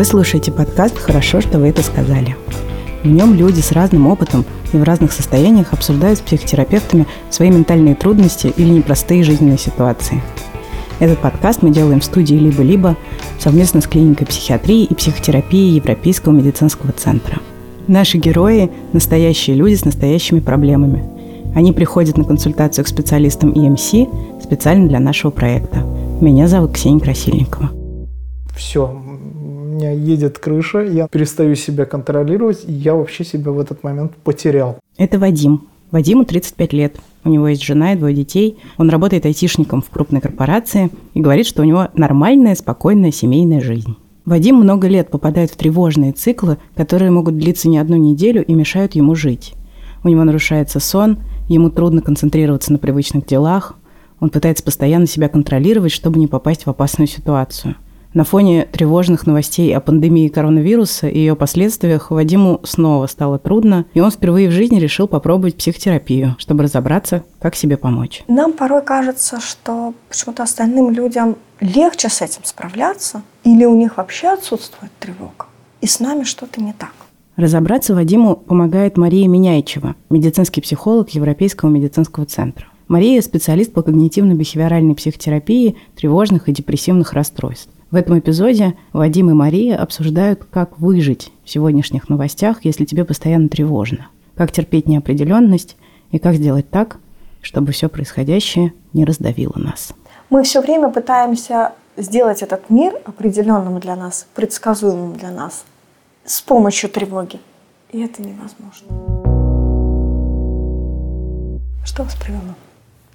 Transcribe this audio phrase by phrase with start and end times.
[0.00, 2.34] Вы слушаете подкаст «Хорошо, что вы это сказали».
[3.04, 7.96] В нем люди с разным опытом и в разных состояниях обсуждают с психотерапевтами свои ментальные
[7.96, 10.22] трудности или непростые жизненные ситуации.
[11.00, 12.96] Этот подкаст мы делаем в студии «Либо-либо»
[13.38, 17.36] совместно с клиникой психиатрии и психотерапии Европейского медицинского центра.
[17.86, 21.04] Наши герои– настоящие люди с настоящими проблемами.
[21.54, 23.92] Они приходят на консультацию к специалистам ЕМС
[24.42, 25.80] специально для нашего проекта.
[26.22, 27.72] Меня зовут Ксения Красильникова.
[28.56, 28.86] Все,
[29.80, 34.78] меня едет крыша, я перестаю себя контролировать, и я вообще себя в этот момент потерял.
[34.96, 35.68] Это Вадим.
[35.90, 36.96] Вадиму 35 лет.
[37.24, 38.58] У него есть жена и двое детей.
[38.76, 43.96] Он работает айтишником в крупной корпорации и говорит, что у него нормальная, спокойная семейная жизнь.
[44.24, 48.94] Вадим много лет попадает в тревожные циклы, которые могут длиться не одну неделю и мешают
[48.94, 49.54] ему жить.
[50.04, 53.74] У него нарушается сон, ему трудно концентрироваться на привычных делах,
[54.20, 57.74] он пытается постоянно себя контролировать, чтобы не попасть в опасную ситуацию–
[58.12, 64.00] на фоне тревожных новостей о пандемии коронавируса и ее последствиях Вадиму снова стало трудно, и
[64.00, 68.24] он впервые в жизни решил попробовать психотерапию, чтобы разобраться, как себе помочь.
[68.28, 74.28] Нам порой кажется, что почему-то остальным людям легче с этим справляться, или у них вообще
[74.28, 75.46] отсутствует тревога,
[75.80, 76.92] и с нами что-то не так.
[77.36, 82.66] Разобраться Вадиму помогает Мария Меняйчева, медицинский психолог Европейского медицинского центра.
[82.88, 87.70] Мария– специалист по когнитивно-бихевиоральной психотерапии тревожных и депрессивных расстройств.
[87.90, 93.48] В этом эпизоде Вадим и Мария обсуждают, как выжить в сегодняшних новостях, если тебе постоянно
[93.48, 95.76] тревожно, как терпеть неопределенность
[96.12, 96.98] и как сделать так,
[97.42, 99.92] чтобы все происходящее не раздавило нас.
[100.28, 105.64] Мы все время пытаемся сделать этот мир определенным для нас, предсказуемым для нас
[106.24, 107.40] с помощью тревоги.
[107.90, 108.86] И это невозможно.
[111.84, 112.54] Что вас привело?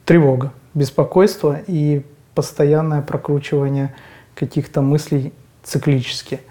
[0.04, 2.02] Тревога, беспокойство и
[2.34, 3.96] постоянное прокручивание
[4.36, 6.42] каких-то мыслей циклически.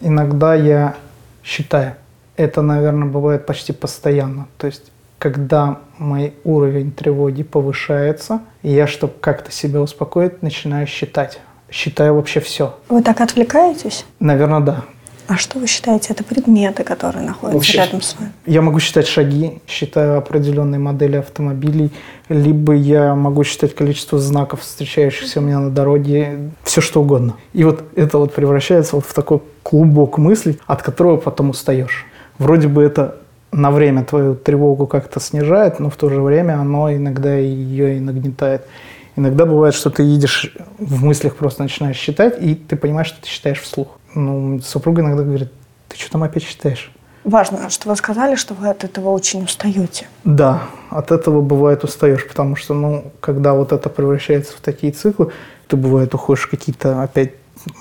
[0.00, 0.94] Иногда я
[1.42, 1.96] считаю,
[2.36, 4.46] это, наверное, бывает почти постоянно.
[4.58, 11.40] То есть, когда мой уровень тревоги повышается, я, чтобы как-то себя успокоить, начинаю считать.
[11.70, 12.78] Считаю вообще все.
[12.88, 14.04] Вы так отвлекаетесь?
[14.20, 14.84] Наверное, да.
[15.28, 16.12] А что вы считаете?
[16.12, 18.32] Это предметы, которые находятся Вообще, рядом с вами?
[18.46, 21.90] Я могу считать шаги, считаю определенные модели автомобилей,
[22.28, 27.36] либо я могу считать количество знаков, встречающихся у меня на дороге, все что угодно.
[27.52, 32.06] И вот это вот превращается вот в такой клубок мыслей, от которого потом устаешь.
[32.38, 33.16] Вроде бы это
[33.52, 38.00] на время твою тревогу как-то снижает, но в то же время оно иногда ее и
[38.00, 38.66] нагнетает.
[39.14, 43.28] Иногда бывает, что ты едешь в мыслях, просто начинаешь считать, и ты понимаешь, что ты
[43.28, 43.98] считаешь вслух.
[44.14, 45.52] Ну, супруга иногда говорит,
[45.88, 46.90] ты что там опять считаешь?
[47.24, 50.08] Важно, что вы сказали, что вы от этого очень устаете.
[50.24, 55.30] Да, от этого бывает устаешь, потому что, ну, когда вот это превращается в такие циклы,
[55.68, 57.34] ты бывает уходишь какие-то опять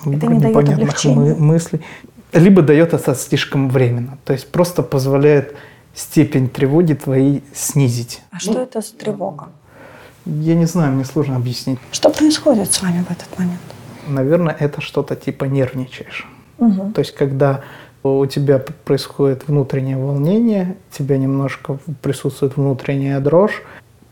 [0.05, 1.81] это непонятных мы- мыслей.
[2.33, 5.55] Либо дает это слишком временно, то есть просто позволяет
[5.93, 8.21] степень тревоги твоей снизить.
[8.31, 9.49] А что это за тревога?
[10.25, 11.79] Я не знаю, мне сложно объяснить.
[11.91, 13.59] Что происходит с вами в этот момент?
[14.11, 16.27] Наверное, это что-то типа нервничаешь.
[16.57, 16.91] Угу.
[16.93, 17.61] То есть, когда
[18.03, 23.63] у тебя происходит внутреннее волнение, у тебя немножко присутствует внутренняя дрожь,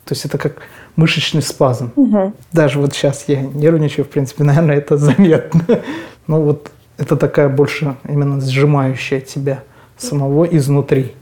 [0.05, 0.61] то есть это как
[0.95, 1.91] мышечный спазм.
[1.95, 2.33] Угу.
[2.51, 5.61] Даже вот сейчас я нервничаю, в принципе, наверное, это заметно.
[6.27, 9.63] Но вот это такая больше именно сжимающая тебя
[9.97, 11.13] самого изнутри.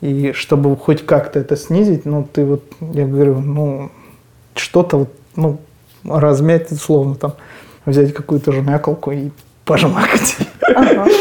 [0.00, 3.90] И чтобы хоть как-то это снизить, ну, ты вот, я говорю, ну,
[4.54, 5.60] что-то вот, ну,
[6.04, 7.34] размять, условно, там,
[7.90, 9.30] взять какую-то жмякалку и
[9.64, 10.36] пожмакать.
[10.74, 11.06] Ага.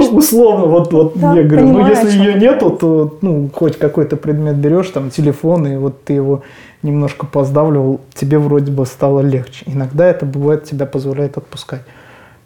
[0.00, 4.16] Ну, условно, вот, вот да, я говорю, ну, если ее нету, то, ну, хоть какой-то
[4.16, 6.42] предмет берешь, там, телефон, и вот ты его
[6.82, 9.64] немножко поздавливал, тебе вроде бы стало легче.
[9.66, 11.82] Иногда это бывает, тебя позволяет отпускать.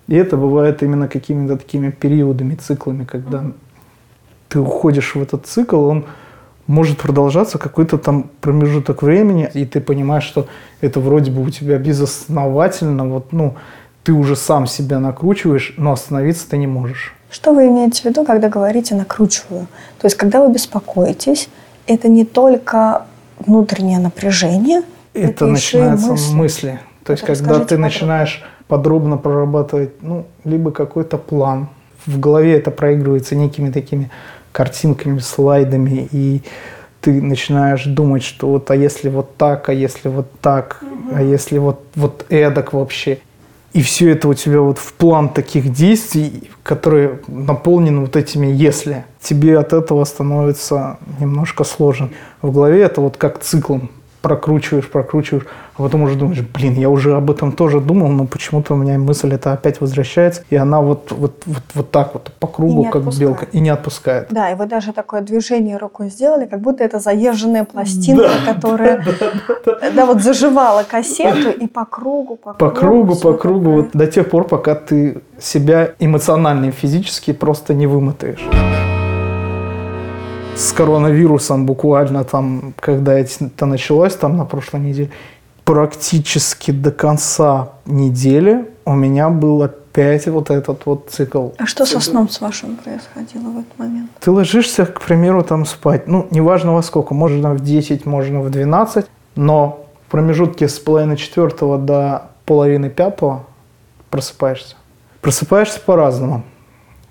[0.08, 3.44] И это бывает именно какими-то такими периодами, циклами, когда
[4.48, 6.05] ты уходишь в этот цикл, он
[6.72, 10.46] может продолжаться какой-то там промежуток времени, и ты понимаешь, что
[10.80, 13.54] это вроде бы у тебя безосновательно, вот, ну,
[14.02, 17.14] ты уже сам себя накручиваешь, но остановиться ты не можешь.
[17.30, 19.66] Что вы имеете в виду, когда говорите «накручиваю»?
[20.00, 21.50] То есть, когда вы беспокоитесь,
[21.86, 23.02] это не только
[23.38, 24.82] внутреннее напряжение,
[25.12, 26.34] это, это начинаются мысли.
[26.34, 26.80] мысли.
[27.04, 27.86] То есть, это когда ты подробно.
[27.86, 31.69] начинаешь подробно прорабатывать, ну, либо какой-то план,
[32.06, 34.10] в голове это проигрывается некими такими
[34.52, 36.43] картинками, слайдами, и
[37.00, 40.82] ты начинаешь думать, что вот, а если вот так, а если вот так,
[41.12, 43.19] а если вот, вот эдак вообще.
[43.72, 49.04] И все это у тебя вот в план таких действий, которые наполнены вот этими «если».
[49.20, 52.10] Тебе от этого становится немножко сложно.
[52.43, 53.90] В голове это вот как циклом
[54.22, 55.46] прокручиваешь, прокручиваешь,
[55.76, 58.98] а потом уже думаешь, блин, я уже об этом тоже думал, но почему-то у меня
[58.98, 63.02] мысль это опять возвращается, и она вот, вот, вот, вот так вот по кругу, как
[63.19, 64.28] белка, и не отпускает.
[64.30, 69.04] Да, и вы даже такое движение рукой сделали, как будто это заезженная пластинка, да, которая
[69.94, 72.58] да, вот заживала кассету, и по кругу, по кругу.
[72.58, 77.74] По кругу, по кругу, вот до тех пор, пока ты себя эмоционально и физически просто
[77.74, 78.42] не вымотаешь
[80.54, 85.10] с коронавирусом буквально там, когда это началось, там на прошлой неделе,
[85.64, 91.50] практически до конца недели у меня был опять вот этот вот цикл.
[91.58, 94.10] А что со сном с вашим происходило в этот момент?
[94.20, 98.50] Ты ложишься, к примеру, там спать, ну, неважно во сколько, можно в 10, можно в
[98.50, 99.06] 12,
[99.37, 103.44] но в промежутке с половины четвертого до половины пятого
[104.10, 104.76] просыпаешься.
[105.20, 106.43] Просыпаешься по-разному.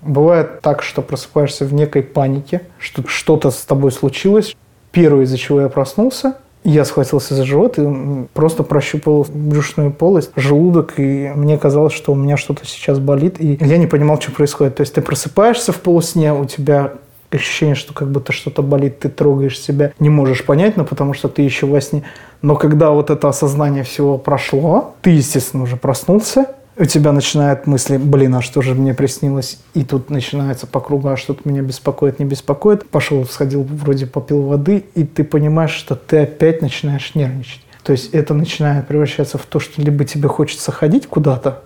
[0.02, 4.56] Бывает так, что просыпаешься в некой панике, что что-то с тобой случилось.
[4.90, 10.94] Первое, из-за чего я проснулся, я схватился за живот и просто прощупал брюшную полость, желудок,
[10.98, 14.76] и мне казалось, что у меня что-то сейчас болит, и я не понимал, что происходит.
[14.76, 16.92] То есть ты просыпаешься в полусне, у тебя
[17.30, 21.28] ощущение, что как будто что-то болит, ты трогаешь себя, не можешь понять, но потому что
[21.28, 22.02] ты еще во сне.
[22.42, 26.46] Но когда вот это осознание всего прошло, ты, естественно, уже проснулся,
[26.82, 29.60] у тебя начинают мысли, блин, а что же мне приснилось?
[29.72, 32.88] И тут начинается по кругу, а что-то меня беспокоит, не беспокоит.
[32.88, 37.62] Пошел, сходил, вроде попил воды, и ты понимаешь, что ты опять начинаешь нервничать.
[37.84, 41.62] То есть это начинает превращаться в то, что либо тебе хочется ходить куда-то,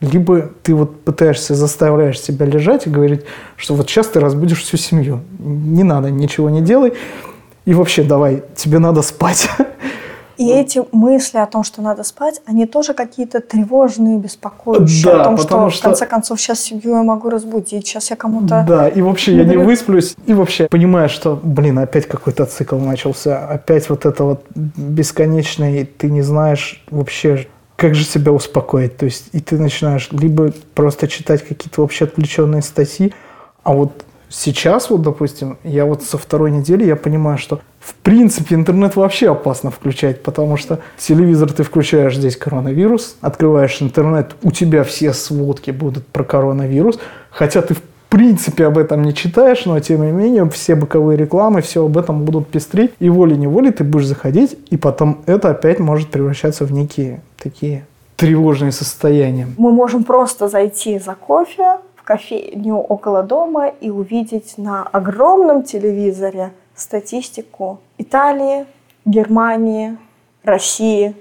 [0.00, 3.20] либо ты вот пытаешься, заставляешь себя лежать и говорить,
[3.56, 5.20] что вот сейчас ты разбудишь всю семью.
[5.38, 6.92] Не надо, ничего не делай.
[7.66, 9.48] И вообще давай, тебе надо спать.
[10.36, 15.04] И эти мысли о том, что надо спать, они тоже какие-то тревожные, беспокоящие.
[15.04, 18.16] Да, о том, что, что в конце концов сейчас семью я могу разбудить, сейчас я
[18.16, 18.64] кому-то...
[18.68, 20.14] Да, и вообще я не высплюсь.
[20.26, 23.46] И вообще понимаешь, что, блин, опять какой-то цикл начался.
[23.48, 27.46] Опять вот это вот бесконечное, ты не знаешь вообще,
[27.76, 28.96] как же себя успокоить.
[28.96, 33.14] То есть и ты начинаешь либо просто читать какие-то вообще отвлеченные статьи,
[33.62, 38.56] а вот сейчас вот, допустим, я вот со второй недели я понимаю, что в принципе,
[38.56, 44.82] интернет вообще опасно включать, потому что телевизор ты включаешь, здесь коронавирус, открываешь интернет, у тебя
[44.82, 46.98] все сводки будут про коронавирус,
[47.30, 51.62] хотя ты в принципе об этом не читаешь, но тем не менее все боковые рекламы,
[51.62, 56.10] все об этом будут пестрить, и волей-неволей ты будешь заходить, и потом это опять может
[56.10, 57.86] превращаться в некие такие
[58.16, 59.46] тревожные состояния.
[59.58, 67.80] Мы можем просто зайти за кофе кофейню около дома и увидеть на огромном телевизоре статистику
[67.98, 68.64] Италии,
[69.04, 69.98] Германии,
[70.44, 71.16] России,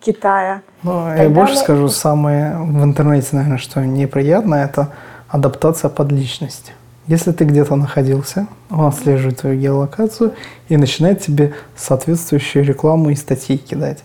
[0.00, 0.62] Китая.
[0.82, 4.88] Ну, я больше скажу, самое в интернете, наверное, что неприятно, это
[5.28, 6.72] адаптация под личность.
[7.06, 10.32] Если ты где-то находился, он отслеживает твою геолокацию
[10.68, 14.02] и начинает тебе соответствующую рекламу и статьи кидать.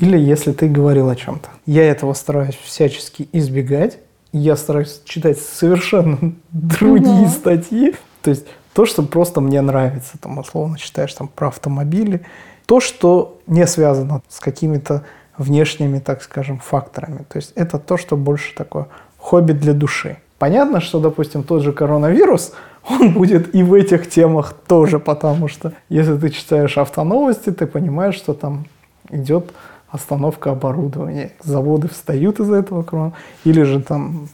[0.00, 1.48] Или если ты говорил о чем-то.
[1.64, 3.98] Я этого стараюсь всячески избегать.
[4.32, 6.18] Я стараюсь читать совершенно
[6.50, 7.28] другие угу.
[7.28, 7.94] статьи.
[8.22, 12.22] То есть то, что просто мне нравится, там, условно читаешь там про автомобили,
[12.66, 15.04] то, что не связано с какими-то
[15.36, 17.24] внешними, так скажем, факторами.
[17.28, 18.88] То есть это то, что больше такое
[19.18, 20.18] хобби для души.
[20.38, 22.52] Понятно, что, допустим, тот же коронавирус,
[22.88, 28.14] он будет и в этих темах тоже, потому что если ты читаешь автоновости, ты понимаешь,
[28.14, 28.66] что там
[29.10, 29.52] идет
[29.92, 31.32] остановка оборудования.
[31.42, 33.12] Заводы встают из-за этого корона.
[33.44, 34.28] Или же там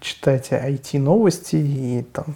[0.00, 2.34] читайте IT-новости и там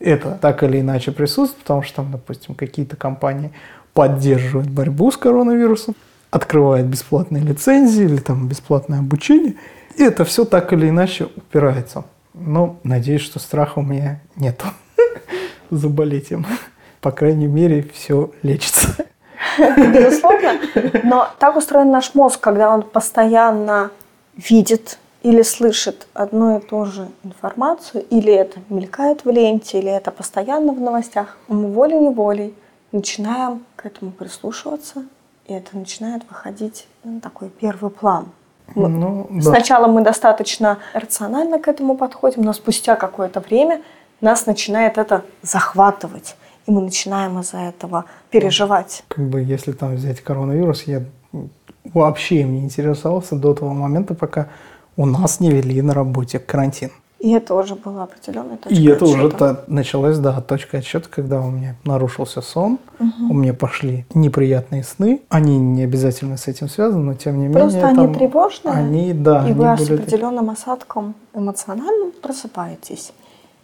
[0.00, 3.52] это так или иначе присутствует, потому что там, допустим, какие-то компании
[3.92, 5.94] поддерживают борьбу с коронавирусом,
[6.30, 9.54] открывают бесплатные лицензии или там бесплатное обучение.
[9.96, 12.04] И это все так или иначе упирается.
[12.34, 14.62] Но надеюсь, что страха у меня нет
[15.70, 16.46] заболеть им.
[17.00, 19.06] По крайней мере, все лечится.
[19.58, 20.60] Безусловно.
[21.02, 23.90] Но так устроен наш мозг, когда он постоянно
[24.36, 30.10] видит или слышит одну и ту же информацию, или это мелькает в ленте, или это
[30.10, 32.54] постоянно в новостях, мы волей-неволей
[32.90, 35.04] начинаем к этому прислушиваться,
[35.46, 38.28] и это начинает выходить на такой первый план.
[38.74, 39.42] Мы, ну, да.
[39.42, 43.82] Сначала мы достаточно рационально к этому подходим, но спустя какое-то время
[44.20, 49.04] нас начинает это захватывать, и мы начинаем из-за этого переживать.
[49.08, 51.04] Как бы если там взять коронавирус, я
[51.92, 54.48] вообще им не интересовался до того момента, пока
[54.96, 56.90] у нас не вели на работе карантин.
[57.22, 59.26] И это уже была определенная точка И это отсчета.
[59.26, 63.30] уже та, началась, да, точка отсчета, когда у меня нарушился сон, угу.
[63.30, 65.22] у меня пошли неприятные сны.
[65.28, 67.94] Они не обязательно с этим связаны, но тем не Просто менее.
[67.94, 73.12] Просто они тревожные, они, да, и они вы с определенным осадком эмоциональным просыпаетесь.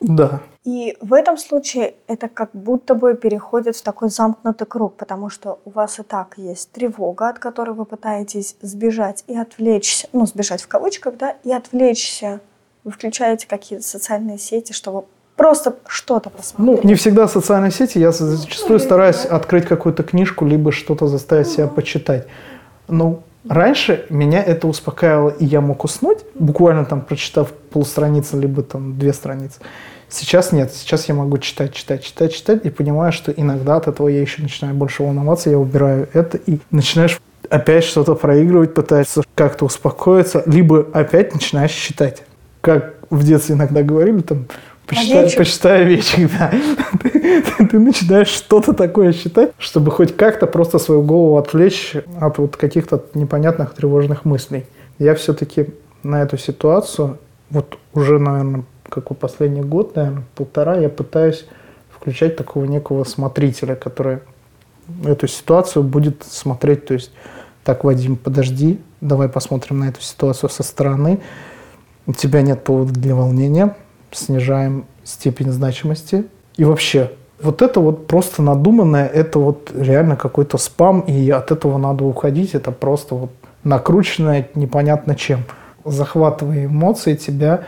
[0.00, 0.40] Да.
[0.64, 5.60] И в этом случае это как будто бы переходит в такой замкнутый круг, потому что
[5.64, 10.62] у вас и так есть тревога, от которой вы пытаетесь сбежать и отвлечься, ну, сбежать
[10.62, 12.40] в кавычках, да, и отвлечься.
[12.84, 16.82] Вы включаете какие-то социальные сети, чтобы просто что-то посмотреть.
[16.84, 17.98] Ну, не всегда социальные сети.
[17.98, 22.26] Я зачастую стараюсь открыть какую-то книжку, либо что-то заставить себя почитать.
[22.88, 28.98] Ну, раньше меня это успокаивало, и я мог уснуть, буквально там прочитав полстраницы, либо там
[28.98, 29.60] две страницы.
[30.08, 30.72] Сейчас нет.
[30.72, 34.40] Сейчас я могу читать, читать, читать, читать, и понимаю, что иногда от этого я еще
[34.42, 40.86] начинаю больше волноваться, я убираю это, и начинаешь опять что-то проигрывать, пытаешься как-то успокоиться, либо
[40.92, 42.22] опять начинаешь читать.
[42.60, 44.46] Как в детстве иногда говорили, там,
[44.88, 46.50] Почитай, почитай овечек, да.
[47.02, 52.56] Ты, ты начинаешь что-то такое считать, чтобы хоть как-то просто свою голову отвлечь от вот
[52.56, 54.64] каких-то непонятных тревожных мыслей.
[54.98, 55.66] Я все-таки
[56.02, 57.18] на эту ситуацию,
[57.50, 61.46] вот уже, наверное, какой последний год, наверное, полтора, я пытаюсь
[61.90, 64.20] включать такого некого смотрителя, который
[65.04, 67.10] эту ситуацию будет смотреть, то есть,
[67.62, 71.20] так, Вадим, подожди, давай посмотрим на эту ситуацию со стороны.
[72.06, 73.76] У тебя нет повода для волнения,
[74.12, 76.26] снижаем степень значимости.
[76.56, 81.78] И вообще, вот это вот просто надуманное, это вот реально какой-то спам, и от этого
[81.78, 83.30] надо уходить, это просто вот
[83.64, 85.44] накрученное непонятно чем.
[85.84, 87.64] Захватывая эмоции тебя,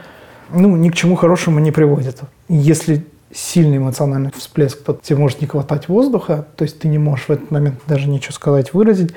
[0.52, 2.20] ну, ни к чему хорошему не приводит.
[2.48, 7.26] Если сильный эмоциональный всплеск, то тебе может не хватать воздуха, то есть ты не можешь
[7.26, 9.12] в этот момент даже ничего сказать, выразить.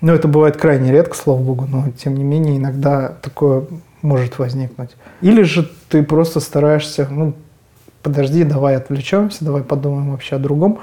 [0.00, 3.66] Но это бывает крайне редко, слава богу, но тем не менее иногда такое
[4.02, 4.90] может возникнуть.
[5.20, 7.34] Или же ты просто стараешься, ну,
[8.02, 10.80] подожди, давай отвлечемся, давай подумаем вообще о другом.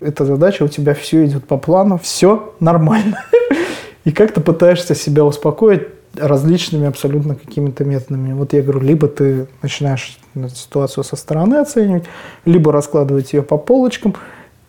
[0.00, 3.24] Эта задача, у тебя все идет по плану, все нормально.
[4.04, 5.82] И как то пытаешься себя успокоить
[6.16, 8.32] различными абсолютно какими-то методами.
[8.32, 10.18] Вот я говорю, либо ты начинаешь
[10.54, 12.04] ситуацию со стороны оценивать,
[12.44, 14.14] либо раскладывать ее по полочкам,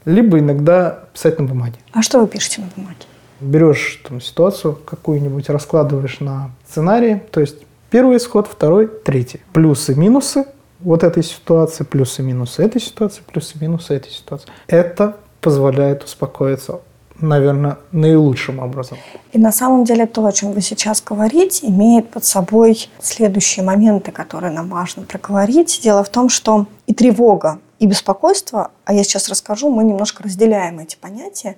[0.06, 1.76] либо иногда писать на бумаге.
[1.92, 2.98] А что вы пишете на бумаге?
[3.42, 7.58] Берешь там, ситуацию какую-нибудь, раскладываешь на сценарии, то есть
[7.94, 9.42] Первый исход, второй, третий.
[9.54, 10.48] Плюсы, минусы
[10.80, 14.50] вот этой ситуации, плюсы, минусы этой ситуации, плюсы, минусы этой ситуации.
[14.66, 16.82] Это позволяет успокоиться
[17.22, 18.98] наверное, наилучшим образом.
[19.32, 24.12] И на самом деле то, о чем вы сейчас говорите, имеет под собой следующие моменты,
[24.12, 25.80] которые нам важно проговорить.
[25.84, 30.80] Дело в том, что и тревога, и беспокойство, а я сейчас расскажу, мы немножко разделяем
[30.80, 31.58] эти понятия,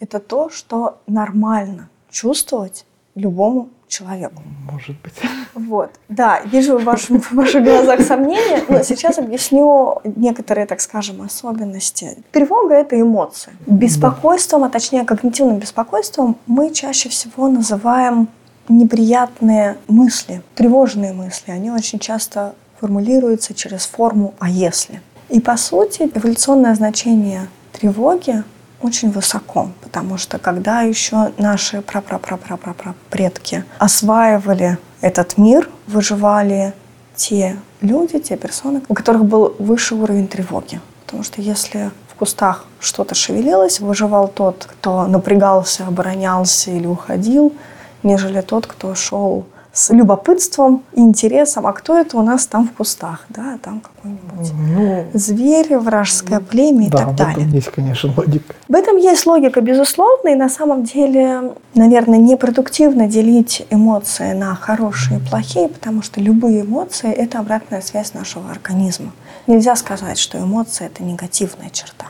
[0.00, 4.42] это то, что нормально чувствовать любому человеку.
[4.70, 5.14] Может быть.
[5.54, 5.90] Вот.
[6.08, 12.18] Да, вижу в, вашем, в ваших глазах сомнения, но сейчас объясню некоторые, так скажем, особенности.
[12.32, 13.52] Тревога– это эмоции.
[13.66, 18.28] Беспокойством, а точнее когнитивным беспокойством мы чаще всего называем
[18.68, 21.52] неприятные мысли, тревожные мысли.
[21.52, 25.00] Они очень часто формулируются через форму «а если?».
[25.28, 28.44] И по сути эволюционное значение тревоги
[28.80, 31.82] очень высоко, потому что когда еще наши
[33.10, 36.74] предки осваивали этот мир, выживали
[37.14, 40.80] те люди, те персоны, у которых был выше уровень тревоги.
[41.04, 47.54] Потому что если в кустах что-то шевелилось, выживал тот, кто напрягался, оборонялся или уходил,
[48.02, 53.26] нежели тот, кто шел с любопытством, интересом, а кто это у нас там в кустах,
[53.28, 57.34] да, там какой-нибудь ну, зверь, вражеское племя и да, так далее.
[57.34, 58.54] В этом есть, конечно, логика.
[58.68, 65.18] В этом есть логика, безусловно, и на самом деле, наверное, непродуктивно делить эмоции на хорошие
[65.18, 69.12] и плохие, потому что любые эмоции– это обратная связь нашего организма.
[69.46, 72.06] Нельзя сказать, что эмоция– это негативная черта.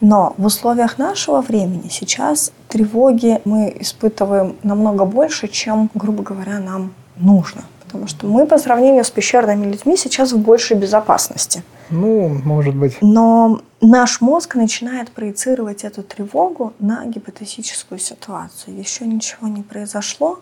[0.00, 6.94] Но в условиях нашего времени сейчас тревоги мы испытываем намного больше, чем, грубо говоря, нам
[7.16, 7.62] нужно.
[7.84, 11.62] Потому что мы по сравнению с пещерными людьми сейчас в большей безопасности.
[11.90, 12.96] Ну, может быть.
[13.00, 18.78] Но наш мозг начинает проецировать эту тревогу на гипотетическую ситуацию.
[18.78, 20.38] Еще ничего не произошло,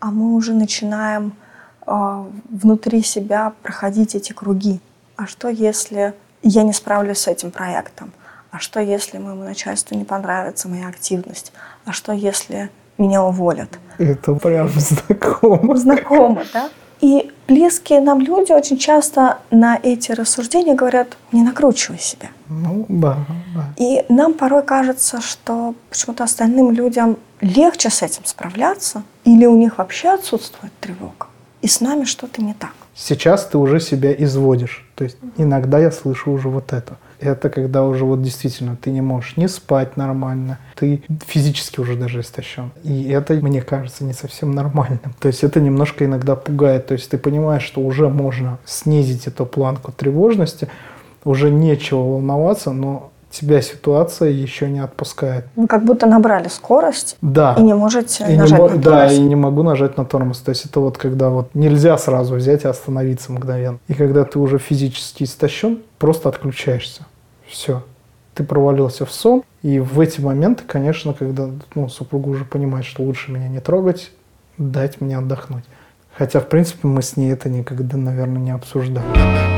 [0.00, 1.34] а мы уже начинаем
[1.86, 4.80] э, внутри себя проходить эти круги.
[5.16, 8.12] А что если я не справлюсь с этим проектом?
[8.50, 11.52] А что если моему начальству не понравится моя активность,
[11.84, 13.78] а что если меня уволят.
[13.98, 15.76] Это прям знакомо.
[15.76, 16.70] Знакомо, да?
[17.00, 22.30] И близкие нам люди очень часто на эти рассуждения говорят, не накручивай себя.
[22.48, 23.18] Ну, да,
[23.54, 23.72] да.
[23.76, 29.78] И нам порой кажется, что почему-то остальным людям легче с этим справляться, или у них
[29.78, 31.28] вообще отсутствует тревога,
[31.62, 32.72] и с нами что-то не так.
[32.96, 34.84] Сейчас ты уже себя изводишь.
[34.96, 36.96] То есть иногда я слышу уже вот это.
[37.20, 42.20] Это когда уже вот действительно ты не можешь не спать нормально, ты физически уже даже
[42.20, 42.70] истощен.
[42.84, 45.14] И это, мне кажется, не совсем нормальным.
[45.20, 46.86] То есть это немножко иногда пугает.
[46.86, 50.68] То есть ты понимаешь, что уже можно снизить эту планку тревожности,
[51.24, 55.46] уже нечего волноваться, но тебя ситуация еще не отпускает.
[55.56, 57.54] Вы как будто набрали скорость да.
[57.58, 58.84] и не можете и нажать не, на тормоз.
[58.84, 60.38] Да, и не могу нажать на тормоз.
[60.38, 63.78] То есть это вот когда вот нельзя сразу взять и остановиться мгновенно.
[63.88, 67.06] И когда ты уже физически истощен, просто отключаешься.
[67.46, 67.84] Все.
[68.34, 69.42] Ты провалился в сон.
[69.62, 74.12] И в эти моменты, конечно, когда ну, супруга уже понимает, что лучше меня не трогать,
[74.56, 75.64] дать мне отдохнуть.
[76.16, 79.57] Хотя, в принципе, мы с ней это никогда, наверное, не обсуждали.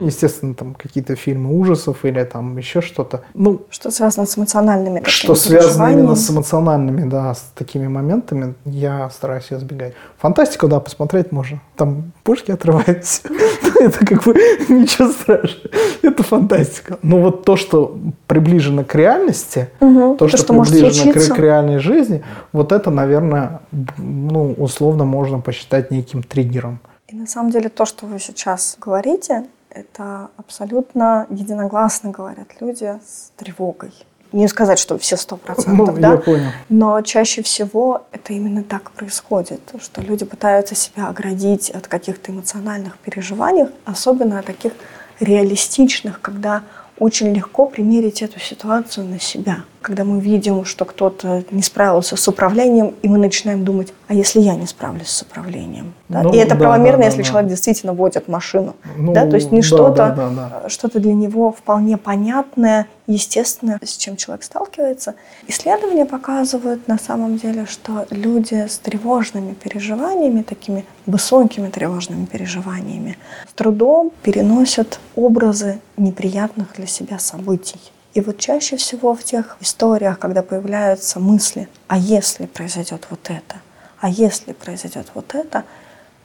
[0.00, 3.22] Естественно, там какие-то фильмы ужасов или там еще что-то.
[3.34, 9.10] Ну, что связано с эмоциональными Что связано именно с эмоциональными, да, с такими моментами, я
[9.10, 9.94] стараюсь избегать.
[10.18, 11.60] Фантастику, да, посмотреть можно.
[11.76, 13.22] Там пушки отрываются.
[13.80, 14.34] Это как бы
[14.68, 15.70] ничего страшного.
[16.02, 16.98] Это фантастика.
[17.02, 22.22] Но вот то, что приближено к реальности, то, что приближено к реальной жизни,
[22.52, 23.60] вот это, наверное,
[23.98, 26.80] ну, условно можно посчитать неким триггером.
[27.08, 33.30] И на самом деле то, что вы сейчас говорите, это абсолютно единогласно говорят люди с
[33.36, 33.92] тревогой.
[34.32, 36.12] Не сказать, что все сто процентов, ну, да?
[36.12, 36.50] Я понял.
[36.68, 42.98] Но чаще всего это именно так происходит, что люди пытаются себя оградить от каких-то эмоциональных
[42.98, 44.72] переживаний, особенно от таких
[45.20, 46.62] реалистичных, когда
[46.98, 49.64] очень легко примерить эту ситуацию на себя.
[49.86, 54.40] Когда мы видим, что кто-то не справился с управлением, и мы начинаем думать, а если
[54.40, 55.94] я не справлюсь с управлением?
[56.08, 56.24] Да?
[56.24, 57.28] Ну, и это да, правомерно, да, если да.
[57.28, 58.74] человек действительно водит машину.
[58.96, 59.30] Ну, да?
[59.30, 60.68] То есть не да, что-то, да, да, да.
[60.68, 65.14] что-то для него вполне понятное, естественное, с чем человек сталкивается.
[65.46, 73.52] Исследования показывают на самом деле, что люди с тревожными переживаниями, такими высокими тревожными переживаниями, с
[73.52, 77.78] трудом переносят образы неприятных для себя событий.
[78.16, 83.56] И вот чаще всего в тех историях, когда появляются мысли, а если произойдет вот это,
[84.00, 85.64] а если произойдет вот это,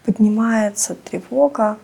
[0.05, 1.77] поднимается тревога,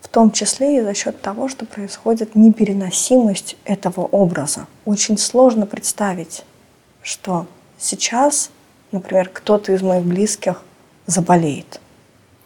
[0.00, 4.66] в том числе и за счет того, что происходит непереносимость этого образа.
[4.86, 6.42] Очень сложно представить,
[7.00, 7.46] что
[7.78, 8.50] сейчас,
[8.90, 10.62] например, кто-то из моих близких
[11.06, 11.80] заболеет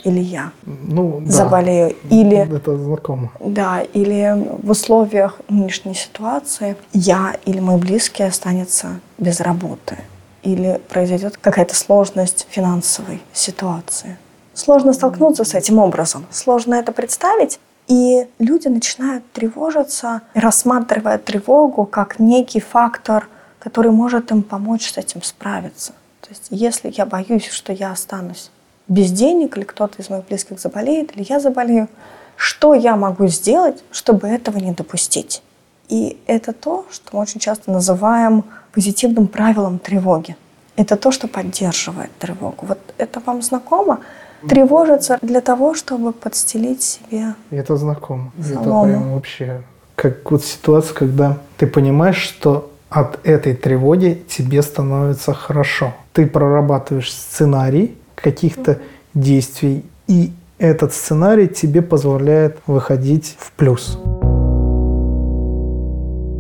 [0.04, 1.32] или я ну, да.
[1.32, 3.30] заболею, или это знакомо.
[3.40, 9.98] Да, или в условиях нынешней ситуации я или мой близкий останется без работы,
[10.42, 14.16] или произойдет какая-то сложность финансовой ситуации.
[14.54, 22.18] Сложно столкнуться с этим образом, сложно это представить, и люди начинают тревожиться, рассматривая тревогу как
[22.18, 25.92] некий фактор, который может им помочь с этим справиться.
[26.20, 28.50] То есть, если я боюсь, что я останусь
[28.88, 31.88] без денег, или кто-то из моих близких заболеет, или я заболею,
[32.36, 35.42] что я могу сделать, чтобы этого не допустить?
[35.88, 40.36] И это то, что мы очень часто называем позитивным правилом тревоги.
[40.76, 42.66] Это то, что поддерживает тревогу.
[42.66, 44.00] Вот это вам знакомо?
[44.48, 48.30] Тревожиться для того, чтобы подстелить себе Это знакомо.
[48.40, 48.86] Солому.
[48.86, 49.62] Это прям вообще
[49.96, 55.92] как вот ситуация, когда ты понимаешь, что от этой тревоги тебе становится хорошо.
[56.12, 58.78] Ты прорабатываешь сценарий, каких-то
[59.14, 59.84] действий.
[60.06, 63.98] И этот сценарий тебе позволяет выходить в плюс.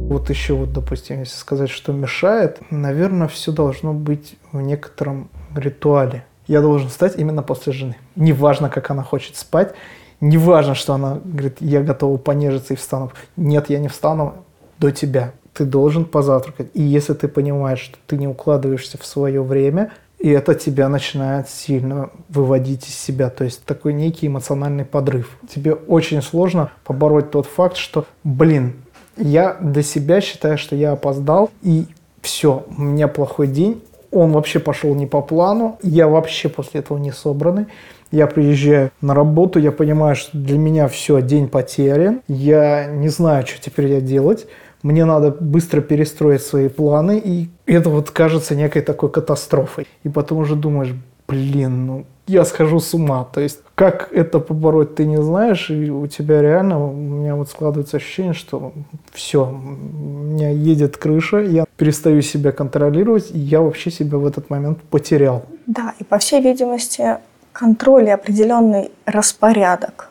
[0.08, 6.24] Вот еще вот, допустим, если сказать, что мешает, наверное, все должно быть в некотором ритуале.
[6.46, 7.96] Я должен встать именно после жены.
[8.16, 9.74] Неважно, как она хочет спать,
[10.20, 13.12] неважно, что она говорит, я готова понежиться и встану.
[13.36, 14.44] Нет, я не встану
[14.78, 15.32] до тебя.
[15.52, 16.70] Ты должен позавтракать.
[16.72, 21.48] И если ты понимаешь, что ты не укладываешься в свое время, и это тебя начинает
[21.48, 23.30] сильно выводить из себя.
[23.30, 25.38] То есть такой некий эмоциональный подрыв.
[25.52, 28.74] Тебе очень сложно побороть тот факт, что, блин,
[29.16, 31.86] я для себя считаю, что я опоздал, и
[32.22, 36.98] все, у меня плохой день, он вообще пошел не по плану, я вообще после этого
[36.98, 37.66] не собранный.
[38.10, 43.46] Я приезжаю на работу, я понимаю, что для меня все, день потерян, я не знаю,
[43.46, 44.46] что теперь я делать
[44.82, 49.86] мне надо быстро перестроить свои планы, и это вот кажется некой такой катастрофой.
[50.04, 50.94] И потом уже думаешь,
[51.26, 53.26] блин, ну я схожу с ума.
[53.32, 57.48] То есть как это побороть, ты не знаешь, и у тебя реально, у меня вот
[57.48, 58.72] складывается ощущение, что
[59.12, 64.50] все, у меня едет крыша, я перестаю себя контролировать, и я вообще себя в этот
[64.50, 65.44] момент потерял.
[65.66, 67.18] Да, и по всей видимости,
[67.52, 70.10] контроль и определенный распорядок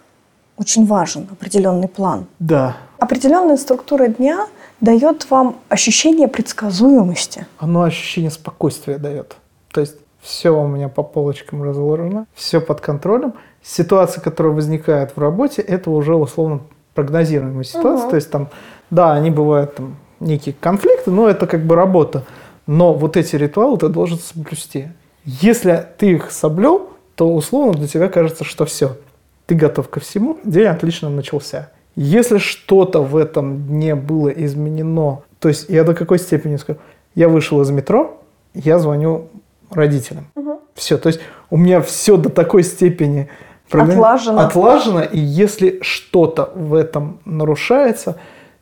[0.57, 2.25] очень важен, определенный план.
[2.39, 2.77] Да.
[2.97, 4.47] Определенная структура дня
[4.81, 7.47] дает вам ощущение предсказуемости.
[7.57, 9.35] Оно ощущение спокойствия дает.
[9.71, 13.33] То есть все у меня по полочкам разложено, все под контролем.
[13.63, 16.61] ситуация, которая возникает в работе, это уже условно
[16.93, 18.03] прогнозируемая ситуация.
[18.03, 18.09] Угу.
[18.09, 18.49] То есть там,
[18.89, 22.23] да, они бывают там некие конфликты, но это как бы работа.
[22.65, 24.89] Но вот эти ритуалы ты должен соблюсти.
[25.23, 28.97] Если ты их соблюл, то условно для тебя кажется, что все,
[29.45, 31.71] ты готов ко всему, день отлично начался.
[31.99, 36.77] Если что-то в этом дне было изменено, то есть я до какой степени скажу,
[37.15, 38.21] я вышел из метро,
[38.53, 39.29] я звоню
[39.71, 40.27] родителям.
[40.35, 40.61] Угу.
[40.75, 43.29] Все, то есть у меня все до такой степени
[43.71, 44.41] отлажено.
[44.41, 48.17] отлажено, и если что-то в этом нарушается,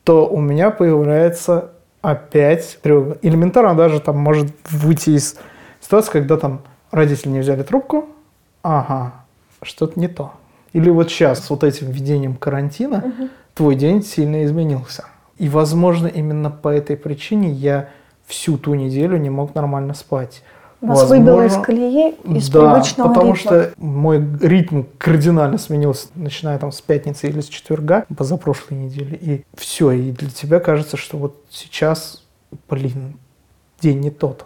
[0.06, 1.72] то у меня появляется
[2.02, 3.18] опять тревога.
[3.22, 5.36] Элементарно даже там может выйти из
[5.82, 8.08] ситуации, когда там родители не взяли трубку,
[8.64, 9.12] ага,
[9.62, 10.32] что-то не то.
[10.76, 13.30] Или вот сейчас с вот этим введением карантина угу.
[13.54, 15.06] твой день сильно изменился.
[15.38, 17.88] И, возможно, именно по этой причине я
[18.26, 20.44] всю ту неделю не мог нормально спать.
[20.82, 23.52] Вас Возможно, выбило из колеи, из да, привычного потому ритма.
[23.52, 29.16] что мой ритм кардинально сменился, начиная там с пятницы или с четверга, позапрошлой недели.
[29.16, 32.22] И все, и для тебя кажется, что вот сейчас,
[32.70, 33.18] блин,
[33.80, 34.44] день не тот,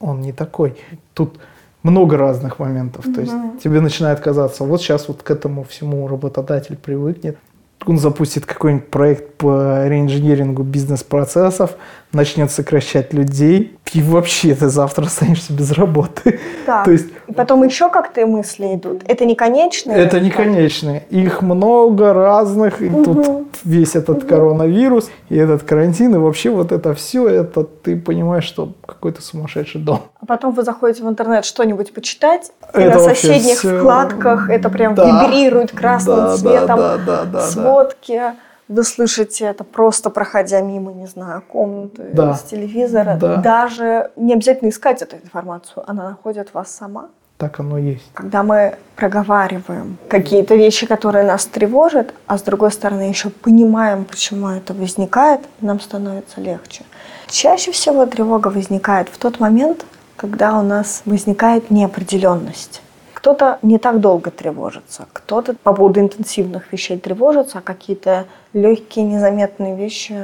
[0.00, 0.78] он не такой.
[1.12, 1.38] Тут
[1.86, 3.06] много разных моментов.
[3.06, 3.14] Mm-hmm.
[3.14, 7.38] То есть тебе начинает казаться, вот сейчас вот к этому всему работодатель привыкнет,
[7.86, 11.76] он запустит какой-нибудь проект по реинжинирингу бизнес-процессов,
[12.16, 16.40] начнет сокращать людей, и вообще ты завтра останешься без работы.
[16.66, 16.82] Да.
[16.84, 19.02] То есть, и потом еще как-то мысли идут.
[19.06, 19.96] Это не конечные?
[19.96, 21.04] Это не конечные.
[21.10, 22.82] Их много разных.
[22.82, 23.04] И угу.
[23.04, 24.28] тут весь этот угу.
[24.28, 29.80] коронавирус, и этот карантин, и вообще вот это все, это ты понимаешь, что какой-то сумасшедший
[29.80, 30.02] дом.
[30.20, 33.78] А потом вы заходите в интернет что-нибудь почитать, это и на соседних все...
[33.78, 35.24] вкладках это прям да.
[35.24, 38.16] вибрирует красным да, цветом, да, да, да, да, сводки.
[38.16, 38.36] Да
[38.68, 42.34] вы слышите это просто проходя мимо, не знаю, комнаты да.
[42.34, 43.16] с телевизора.
[43.20, 43.36] Да.
[43.36, 47.08] Даже не обязательно искать эту информацию, она находит вас сама.
[47.38, 48.10] Так оно есть.
[48.14, 54.48] Когда мы проговариваем какие-то вещи, которые нас тревожат, а с другой стороны еще понимаем, почему
[54.48, 56.84] это возникает, нам становится легче.
[57.28, 59.84] Чаще всего тревога возникает в тот момент,
[60.16, 62.80] когда у нас возникает неопределенность.
[63.26, 69.74] Кто-то не так долго тревожится, кто-то по поводу интенсивных вещей тревожится, а какие-то легкие, незаметные
[69.74, 70.14] вещи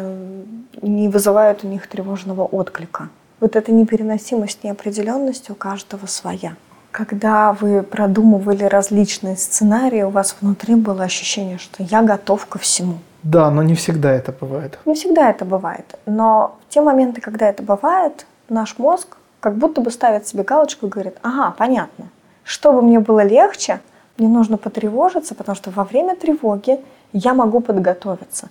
[0.83, 3.09] не вызывают у них тревожного отклика.
[3.41, 6.55] Вот эта непереносимость, неопределенность у каждого своя.
[6.93, 12.99] Когда вы продумывали различные сценарии, у вас внутри было ощущение, что я готов ко всему.
[13.25, 14.79] Да, но не всегда это бывает.
[14.85, 15.99] Не всегда это бывает.
[16.07, 20.87] Но в те моменты, когда это бывает, наш мозг как будто бы ставит себе галочку
[20.87, 22.05] и говорит, ага, понятно,
[22.45, 23.81] чтобы мне было легче,
[24.19, 26.81] мне нужно потревожиться, потому что во время тревоги
[27.13, 28.49] я могу подготовиться.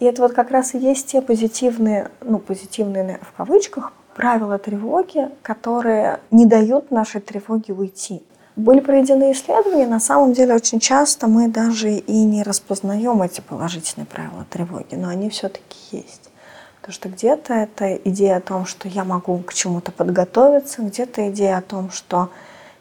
[0.00, 5.28] И это вот как раз и есть те позитивные, ну, позитивные в кавычках, правила тревоги,
[5.42, 8.22] которые не дают нашей тревоге уйти.
[8.56, 14.06] Были проведены исследования, на самом деле очень часто мы даже и не распознаем эти положительные
[14.06, 16.30] правила тревоги, но они все-таки есть.
[16.76, 21.58] Потому что где-то это идея о том, что я могу к чему-то подготовиться, где-то идея
[21.58, 22.28] о том, что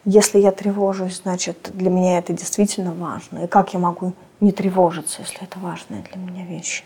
[0.06, 3.46] если я тревожусь, значит, для меня это действительно важно.
[3.46, 6.84] И как я могу не тревожиться, если это важная для меня вещь?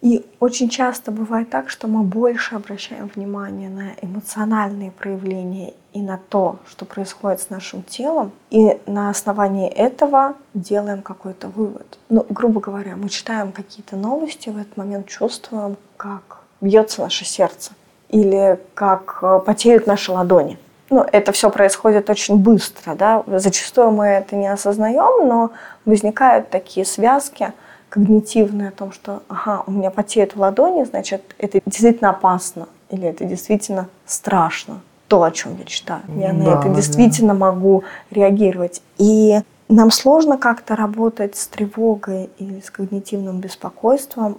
[0.00, 6.18] И очень часто бывает так, что мы больше обращаем внимание на эмоциональные проявления и на
[6.28, 11.98] то, что происходит с нашим телом, и на основании этого делаем какой-то вывод.
[12.08, 17.72] Ну, грубо говоря, мы читаем какие-то новости, в этот момент чувствуем, как бьется наше сердце
[18.08, 20.58] или как э, потеют наши ладони
[20.90, 25.50] ну, это все происходит очень быстро, да, зачастую мы это не осознаем, но
[25.84, 27.52] возникают такие связки
[27.88, 33.08] когнитивные о том, что, ага, у меня потеет в ладони, значит, это действительно опасно, или
[33.08, 36.02] это действительно страшно, то, о чем я читаю.
[36.16, 37.40] Я да, на это да, действительно да.
[37.40, 38.82] могу реагировать.
[38.98, 44.38] И нам сложно как-то работать с тревогой или с когнитивным беспокойством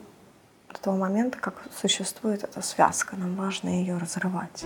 [0.71, 3.15] до того момента, как существует эта связка.
[3.15, 4.63] Нам важно ее разрывать.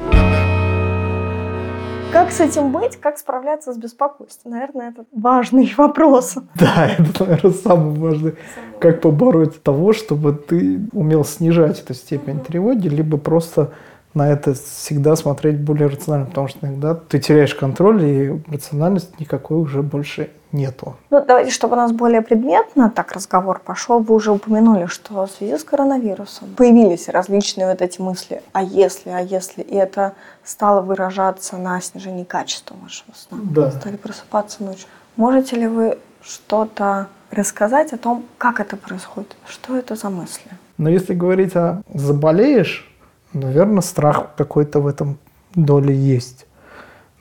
[2.13, 2.97] Как с этим быть?
[2.97, 4.51] Как справляться с беспокойством?
[4.51, 6.35] Наверное, это важный вопрос.
[6.53, 8.35] Да, это, наверное, самый важный.
[8.79, 13.71] Как побороть того, чтобы ты умел снижать эту степень тревоги, либо просто
[14.13, 19.57] на это всегда смотреть более рационально, потому что иногда ты теряешь контроль, и рациональности никакой
[19.57, 20.95] уже больше нету.
[21.09, 25.31] Ну, давайте, чтобы у нас более предметно так разговор пошел, вы уже упомянули, что в
[25.31, 30.81] связи с коронавирусом появились различные вот эти мысли «а если?», «а если?», и это стало
[30.81, 33.39] выражаться на снижении качества вашего сна.
[33.43, 33.71] Да.
[33.71, 34.85] Стали просыпаться ночью.
[35.15, 39.35] Можете ли вы что-то рассказать о том, как это происходит?
[39.47, 40.51] Что это за мысли?
[40.77, 42.92] Но если говорить о «заболеешь»,
[43.33, 45.17] Наверное, страх какой-то в этом
[45.55, 46.45] доле есть.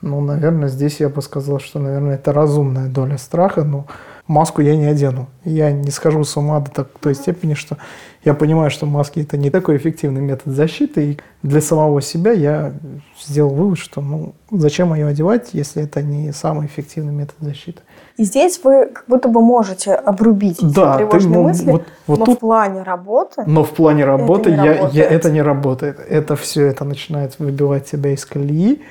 [0.01, 3.63] Ну, наверное, здесь я бы сказал, что, наверное, это разумная доля страха.
[3.63, 3.87] Но
[4.27, 5.27] маску я не одену.
[5.43, 7.77] Я не схожу с ума до так, той степени, что
[8.23, 11.11] я понимаю, что маски это не такой эффективный метод защиты.
[11.11, 12.73] И для самого себя я
[13.21, 17.81] сделал вывод, что ну, зачем ее одевать, если это не самый эффективный метод защиты.
[18.15, 21.83] И здесь вы как будто бы можете обрубить эти да, тревожные ты, ну, мысли, вот,
[22.07, 23.43] вот но тут, в плане работы.
[23.45, 24.93] Но в плане работы это не, я, работает.
[24.93, 25.99] я, это не работает.
[26.07, 28.81] Это все это начинает выбивать тебя из колеи.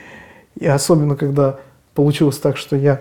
[0.59, 1.57] И особенно, когда
[1.95, 3.01] получилось так, что я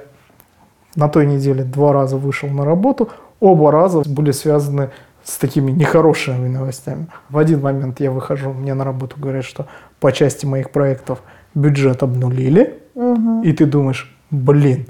[0.95, 4.89] на той неделе два раза вышел на работу, оба раза были связаны
[5.23, 7.07] с такими нехорошими новостями.
[7.29, 9.67] В один момент я выхожу, мне на работу говорят, что
[9.99, 11.21] по части моих проектов
[11.53, 13.43] бюджет обнулили, Угу.
[13.43, 14.87] и ты думаешь, блин,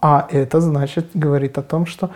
[0.00, 2.10] а это значит, говорит о том, что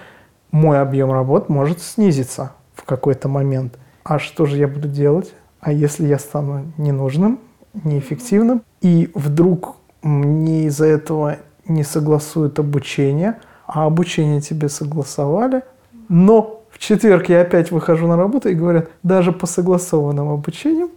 [0.50, 3.78] мой объем работ может снизиться в какой-то момент.
[4.04, 5.32] А что же я буду делать?
[5.60, 7.40] А если я стану ненужным,
[7.84, 11.36] неэффективным, и вдруг мне из-за этого
[11.68, 15.62] не согласуют обучение, а обучение тебе согласовали,
[16.08, 20.90] но в четверг я опять выхожу на работу и говорят, даже по согласованным обучениям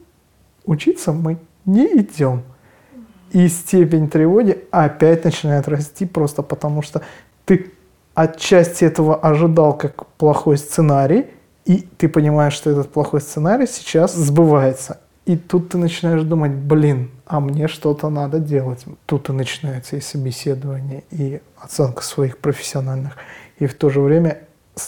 [0.65, 2.43] учиться мы не идем.
[3.32, 7.01] И степень тревоги опять начинает расти просто потому, что
[7.45, 7.71] ты
[8.13, 11.27] отчасти этого ожидал как плохой сценарий,
[11.65, 14.99] и ты понимаешь, что этот плохой сценарий сейчас сбывается.
[15.25, 18.86] И тут ты начинаешь думать, блин, а мне что-то надо делать.
[19.05, 23.13] Тут и начинается и собеседование, и оценка своих профессиональных.
[23.60, 24.39] И в то же время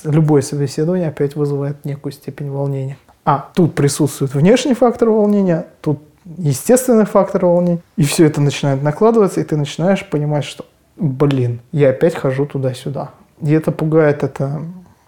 [0.04, 2.98] любое собеседование опять вызывает некую степень волнения.
[3.24, 6.00] А тут присутствует внешний фактор волнения, тут
[6.38, 7.82] естественный фактор волнения.
[7.98, 10.66] И все это начинает накладываться, и ты начинаешь понимать, что,
[10.98, 13.12] блин, я опять хожу туда-сюда.
[13.42, 14.62] И это пугает, это...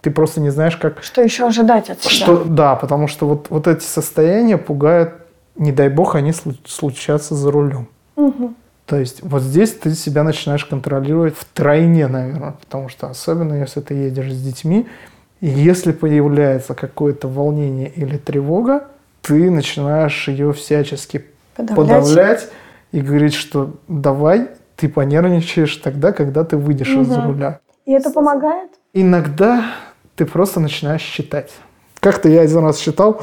[0.03, 2.11] Ты просто не знаешь, как Что еще ожидать от себя?
[2.11, 5.13] что, да, потому что вот, вот эти состояния пугают,
[5.55, 7.87] не дай бог, они слу- случатся за рулем.
[8.17, 8.53] Мгм.
[8.85, 13.93] То есть вот здесь ты себя начинаешь контролировать втройне, наверное, потому что особенно если ты
[13.93, 14.87] едешь с детьми,
[15.39, 18.87] и если появляется какое-то волнение или тревога,
[19.21, 21.23] ты начинаешь ее всячески
[21.55, 21.77] Подавлять.
[21.77, 22.49] подавлять
[22.91, 27.27] и говорить, что давай, ты понервничаешь тогда, когда ты выйдешь из-за Мгм.
[27.31, 27.59] руля.
[27.85, 28.69] И это помогает?
[28.93, 29.63] Иногда
[30.15, 31.51] ты просто начинаешь считать.
[31.99, 33.21] Как-то я один раз считал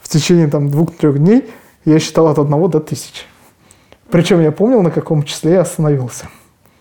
[0.00, 1.50] в течение там двух-трех дней,
[1.84, 3.22] я считал от одного до тысячи.
[4.10, 6.28] Причем я помнил, на каком числе я остановился.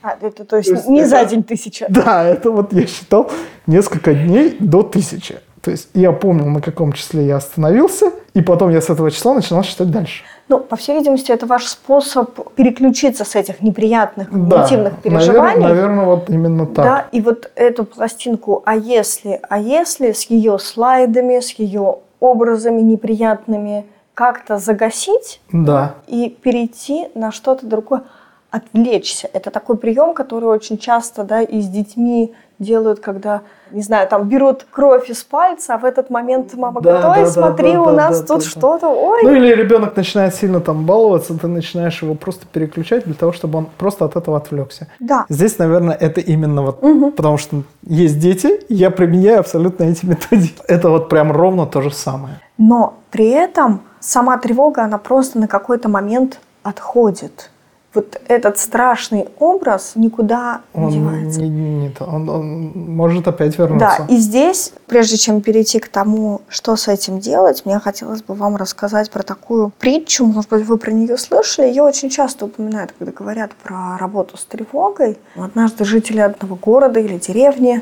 [0.01, 1.85] А, это то есть, То есть не это- за день тысяча.
[1.89, 3.29] Да, это вот я считал
[3.65, 5.39] несколько дней до тысячи.
[5.67, 9.33] То есть я помнил, на каком числе я остановился, и потом я с этого числа
[9.33, 10.23] начинал считать дальше.
[10.47, 15.61] Ну, по всей видимости, это ваш способ переключиться с этих неприятных, Да, негативных наверное, переживаний.
[15.63, 16.85] наверное, вот именно так.
[16.85, 22.79] Да, и вот эту пластинку «А если?», «А если?» с ее слайдами, с ее образами
[22.79, 25.95] неприятными как-то загасить Да.
[26.07, 28.03] и перейти на что-то другое,
[28.51, 29.29] отвлечься.
[29.33, 33.41] Это такой прием, который очень часто да, и с детьми делают, когда,
[33.71, 37.23] не знаю, там берут кровь из пальца, а в этот момент мама Да, говорит, ой,
[37.25, 39.21] да, смотри, да, у да, нас да, тут да, что-то, ой.
[39.23, 43.59] Ну или ребенок начинает сильно там баловаться, ты начинаешь его просто переключать для того, чтобы
[43.59, 44.87] он просто от этого отвлекся.
[44.99, 45.25] Да.
[45.29, 47.11] Здесь, наверное, это именно вот, Мгм.
[47.11, 50.61] потому что есть дети, я применяю абсолютно эти методики.
[50.67, 52.39] Это вот прям ровно то же самое.
[52.57, 57.51] Но при этом сама тревога, она просто на какой-то момент отходит.
[57.93, 61.41] Вот этот страшный образ никуда не Он, девается.
[61.41, 62.03] не- не- не то.
[62.05, 64.05] он, он может опять Да, вернуться.
[64.09, 68.55] и здесь, прежде чем перейти к тому, что с этим делать, мне хотелось бы вам
[68.57, 73.11] рассказать про такую притчу, может быть, вы про нее слышали, ее очень часто упоминают, когда
[73.13, 75.17] говорят про работу с тревогой.
[75.35, 77.81] Однажды жители одного города или деревни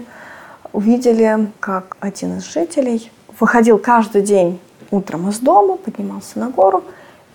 [0.71, 4.59] увидели, как один из жителей выходил каждый день
[4.91, 6.83] утром из дома, поднимался на гору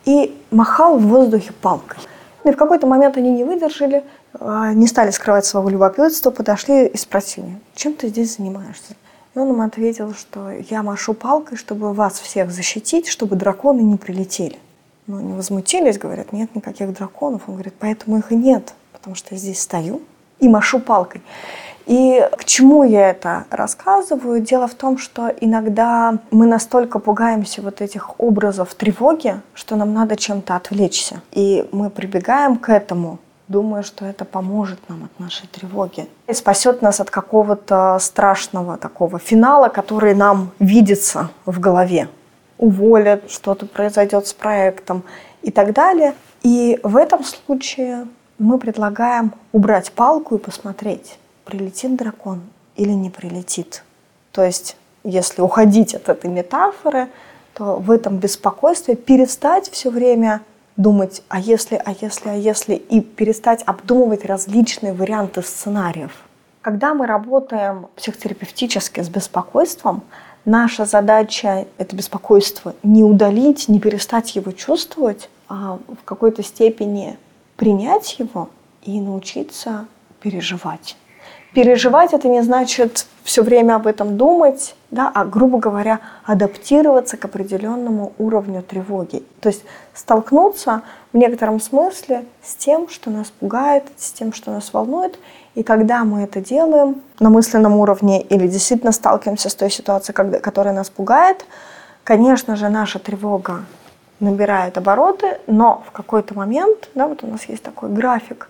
[0.04, 1.98] и махал в воздухе палкой.
[2.44, 6.86] Ну И в какой-то момент они не выдержали, а, не стали скрывать своего любопытства, подошли
[6.86, 8.94] и спросили, чем ты здесь занимаешься?
[9.34, 13.96] И он им ответил, что я машу палкой, чтобы вас всех защитить, чтобы драконы не
[13.96, 14.58] прилетели.
[15.06, 17.42] Ну, они возмутились, говорят, нет никаких драконов.
[17.46, 20.02] Он говорит, поэтому их и нет, потому что я здесь стою
[20.40, 21.20] и машу палкой.
[21.90, 24.40] И к чему я это рассказываю?
[24.40, 30.14] Дело в том, что иногда мы настолько пугаемся вот этих образов тревоги, что нам надо
[30.14, 31.20] чем-то отвлечься.
[31.32, 36.06] И мы прибегаем к этому, думая, что это поможет нам от нашей тревоги.
[36.28, 42.08] И спасет нас от какого-то страшного такого финала, который нам видится в голове.
[42.56, 45.02] Уволят, что-то произойдет с проектом
[45.42, 46.14] и так далее.
[46.44, 48.06] И в этом случае
[48.38, 51.18] мы предлагаем убрать палку и посмотреть,
[51.50, 52.40] прилетит дракон
[52.76, 53.82] или не прилетит.
[54.32, 57.08] То есть, если уходить от этой метафоры,
[57.54, 60.42] то в этом беспокойстве перестать все время
[60.76, 66.12] думать, а если, а если, а если, и перестать обдумывать различные варианты сценариев.
[66.62, 70.02] Когда мы работаем психотерапевтически с беспокойством,
[70.44, 77.18] наша задача это беспокойство не удалить, не перестать его чувствовать, а в какой-то степени
[77.56, 78.48] принять его
[78.82, 79.86] и научиться
[80.20, 80.96] переживать.
[81.52, 87.24] Переживать это не значит все время об этом думать, да, а, грубо говоря, адаптироваться к
[87.24, 89.24] определенному уровню тревоги.
[89.40, 90.82] То есть столкнуться
[91.12, 95.18] в некотором смысле с тем, что нас пугает, с тем, что нас волнует.
[95.56, 100.72] И когда мы это делаем на мысленном уровне или действительно сталкиваемся с той ситуацией, которая
[100.72, 101.44] нас пугает,
[102.04, 103.64] конечно же, наша тревога
[104.20, 108.48] набирает обороты, но в какой-то момент, да, вот у нас есть такой график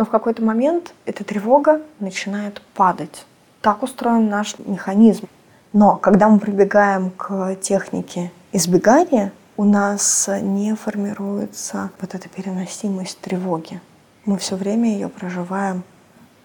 [0.00, 3.26] но в какой-то момент эта тревога начинает падать.
[3.60, 5.28] Так устроен наш механизм.
[5.74, 13.78] Но когда мы прибегаем к технике избегания, у нас не формируется вот эта переносимость тревоги.
[14.24, 15.82] Мы все время ее проживаем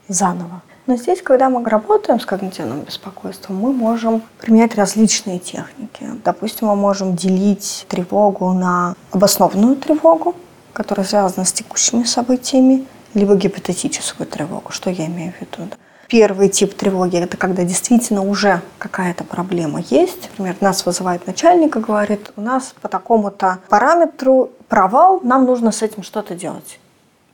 [0.09, 0.61] заново.
[0.85, 6.09] Но здесь, когда мы работаем с когнитивным беспокойством, мы можем применять различные техники.
[6.25, 10.35] Допустим, мы можем делить тревогу на обоснованную тревогу,
[10.73, 12.85] которая связана с текущими событиями,
[13.15, 14.71] либо гипотетическую тревогу.
[14.71, 15.69] Что я имею в виду?
[16.07, 20.29] Первый тип тревоги– это когда действительно уже какая-то проблема есть.
[20.37, 25.81] Например, нас вызывает начальник и говорит, у нас по такому-то параметру провал, нам нужно с
[25.81, 26.79] этим что-то делать.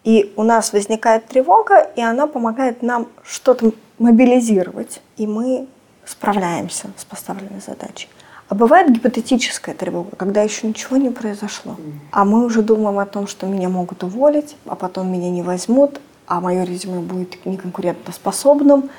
[0.06, 5.02] И у нас возникает тревога, и она помогает нам что-то мобилизировать.
[5.18, 5.68] И мы
[6.06, 8.08] справляемся с поставленной задачей.
[8.52, 11.78] А бывает гипотетическая тревога, когда еще ничего не произошло.
[12.12, 16.02] А мы уже думаем о том, что меня могут уволить, а потом меня не возьмут,
[16.28, 18.90] а мое резюме будет неконкурентоспособным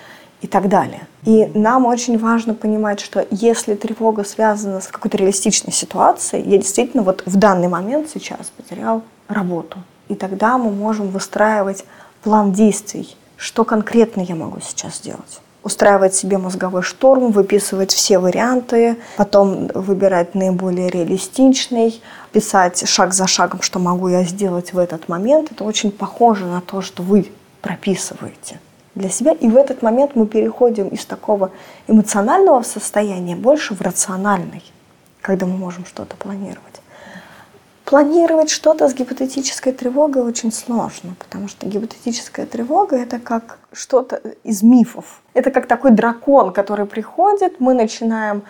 [0.40, 1.06] и так далее.
[1.24, 7.02] И нам очень важно понимать, что если тревога связана с какой-то реалистичной ситуацией, я действительно
[7.02, 9.76] вот в данный момент сейчас потерял работу.
[10.08, 11.84] И тогда мы можем выстраивать
[12.22, 18.96] план действий, что конкретно я могу сейчас сделать устраивать себе мозговой шторм, выписывать все варианты,
[19.16, 25.52] потом выбирать наиболее реалистичный, писать шаг за шагом, что могу я сделать в этот момент.
[25.52, 28.60] Это очень похоже на то, что вы прописываете
[28.94, 29.32] для себя.
[29.32, 31.50] И в этот момент мы переходим из такого
[31.86, 34.62] эмоционального состояния больше в рациональный,
[35.20, 36.81] когда мы можем что-то планировать.
[37.92, 44.62] Планировать что-то с гипотетической тревогой очень сложно, потому что гипотетическая тревога это как что-то из
[44.62, 45.20] мифов.
[45.34, 48.44] Это как такой дракон, который приходит, мы начинаем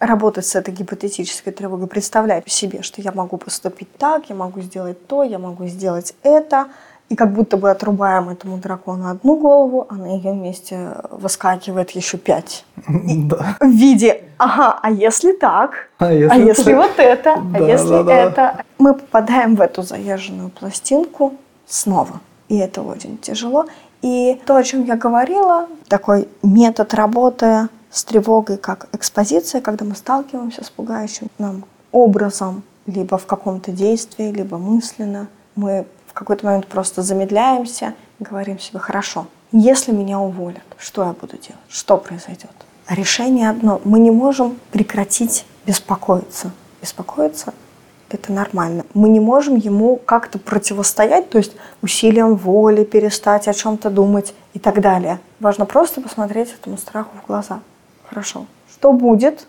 [0.00, 5.06] работать с этой гипотетической тревогой, представлять себе, что я могу поступить так, я могу сделать
[5.06, 6.66] то, я могу сделать это,
[7.08, 12.18] и как будто бы отрубаем этому дракону одну голову, а на ее месте выскакивает еще
[12.18, 12.64] пять.
[13.28, 13.56] Да.
[13.60, 15.88] В виде, ага, а если так?
[15.98, 17.34] А если, а если вот это?
[17.34, 18.14] А да, а если да, да.
[18.14, 18.64] это?
[18.78, 21.34] Мы попадаем в эту заезженную пластинку
[21.66, 22.20] снова.
[22.48, 23.66] И это очень тяжело.
[24.02, 29.94] И то, о чем я говорила, такой метод работы с тревогой, как экспозиция, когда мы
[29.94, 35.86] сталкиваемся с пугающим нам образом, либо в каком-то действии, либо мысленно, мы
[36.18, 41.62] какой-то момент просто замедляемся говорим себе, хорошо, если меня уволят, что я буду делать?
[41.68, 42.50] Что произойдет?
[42.86, 43.80] А решение одно.
[43.84, 46.50] Мы не можем прекратить беспокоиться.
[46.80, 47.54] Беспокоиться–
[48.10, 48.84] это нормально.
[48.94, 51.52] Мы не можем ему как-то противостоять, то есть
[51.82, 55.20] усилием воли перестать о чем-то думать и так далее.
[55.40, 57.60] Важно просто посмотреть этому страху в глаза.
[58.08, 58.46] Хорошо.
[58.72, 59.46] Что будет?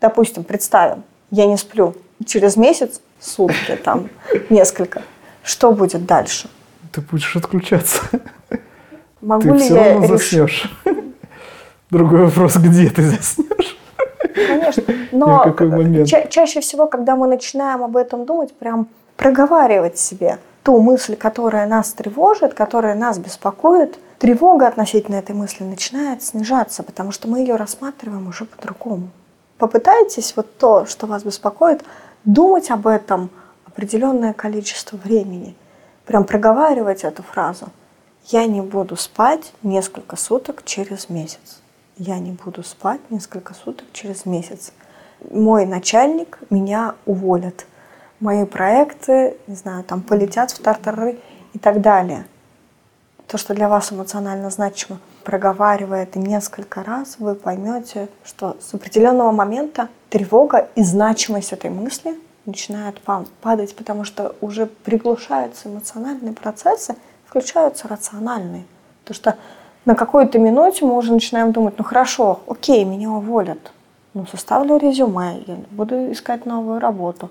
[0.00, 1.94] Допустим, представим, я не сплю.
[2.26, 4.10] Через месяц, сутки, там,
[4.50, 5.02] несколько–
[5.44, 6.48] что будет дальше?
[6.90, 8.00] Ты будешь отключаться.
[9.20, 10.72] Могу ты ли все я равно заснешь.
[11.90, 13.76] Другой вопрос, где ты заснешь?
[14.34, 15.54] Конечно, но
[16.06, 21.66] ча- чаще всего, когда мы начинаем об этом думать, прям проговаривать себе ту мысль, которая
[21.66, 27.56] нас тревожит, которая нас беспокоит, тревога относительно этой мысли начинает снижаться, потому что мы ее
[27.56, 29.10] рассматриваем уже по-другому.
[29.58, 31.84] Попытайтесь вот то, что вас беспокоит,
[32.24, 33.30] думать об этом–
[33.74, 35.56] определенное количество времени.
[36.06, 37.66] Прям проговаривать эту фразу.
[38.26, 41.60] Я не буду спать несколько суток через месяц.
[41.96, 44.72] Я не буду спать несколько суток через месяц.
[45.30, 47.66] Мой начальник меня уволит.
[48.20, 51.18] Мои проекты, не знаю, там полетят в тартары
[51.52, 52.26] и так далее.
[53.26, 59.32] То, что для вас эмоционально значимо, проговаривая это несколько раз, вы поймете, что с определенного
[59.32, 62.16] момента тревога и значимость этой мысли
[62.46, 63.00] начинает
[63.40, 68.64] падать, потому что уже приглушаются эмоциональные процессы, включаются рациональные.
[69.04, 69.36] Потому что
[69.84, 73.72] на какой-то минуте мы уже начинаем думать, ну хорошо, окей, меня уволят,
[74.14, 77.30] ну составлю резюме, я буду искать новую работу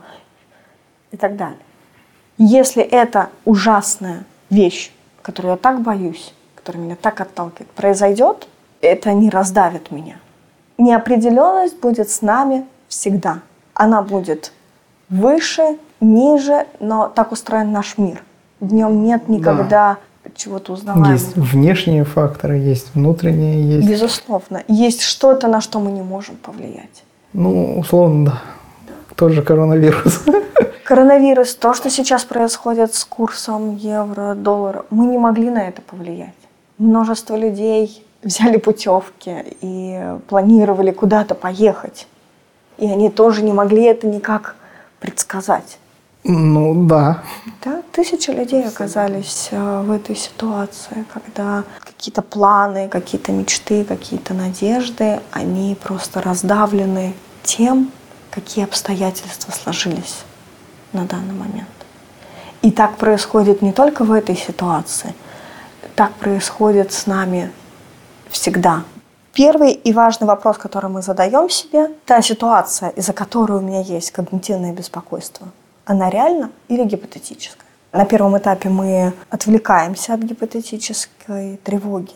[1.11, 1.59] и так далее.
[2.37, 4.91] Если это ужасная вещь,
[5.21, 8.47] которую я так боюсь, который меня так отталкивает, произойдет,
[8.81, 10.17] это не раздавит меня.
[10.77, 13.39] Неопределенность будет с нами всегда.
[13.73, 14.51] Она будет
[15.13, 18.23] выше, ниже, но так устроен наш мир.
[18.59, 20.31] В нем нет никогда да.
[20.35, 21.11] чего-то узнаваемого.
[21.11, 23.89] Есть внешние факторы, есть внутренние, есть...
[23.89, 24.63] Безусловно.
[24.67, 27.03] Есть что-то, на что мы не можем повлиять.
[27.33, 28.41] Ну, условно, да.
[29.15, 30.23] Тот же коронавирус.
[30.85, 36.33] Коронавирус, то, что сейчас происходит с курсом евро, доллара, мы не могли на это повлиять.
[36.77, 42.07] Множество людей взяли путевки и планировали куда-то поехать.
[42.77, 44.55] И они тоже не могли это никак
[45.03, 45.77] предсказать.
[46.23, 47.21] Ну да.
[47.65, 55.19] Да, тысячи людей оказались э, в этой ситуации, когда какие-то планы, какие-то мечты, какие-то надежды,
[55.31, 57.91] они просто раздавлены тем,
[58.31, 60.23] какие обстоятельства сложились
[60.93, 61.67] на данный момент.
[62.61, 65.13] И так происходит не только в этой ситуации,
[65.95, 67.51] так происходит с нами
[68.29, 68.83] всегда.
[69.33, 74.11] Первый и важный вопрос, который мы задаем себе, та ситуация, из-за которой у меня есть
[74.11, 75.47] когнитивное беспокойство–
[75.85, 77.67] она реальна или гипотетическая.
[77.91, 82.15] На первом этапе мы отвлекаемся от гипотетической тревоги.